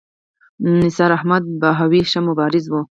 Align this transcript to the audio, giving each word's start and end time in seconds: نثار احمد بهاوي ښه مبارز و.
نثار 0.83 1.11
احمد 1.17 1.43
بهاوي 1.61 2.01
ښه 2.11 2.19
مبارز 2.27 2.65
و. 2.69 2.73